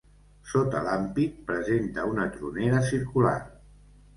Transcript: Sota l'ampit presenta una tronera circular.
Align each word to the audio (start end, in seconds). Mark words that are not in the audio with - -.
Sota 0.51 0.79
l'ampit 0.87 1.35
presenta 1.51 2.07
una 2.15 2.27
tronera 2.39 2.81
circular. 2.89 3.39